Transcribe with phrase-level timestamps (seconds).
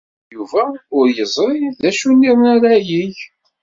[0.35, 0.63] Yuba
[0.97, 3.17] ur yeẓri d acu niḍen ara yeg.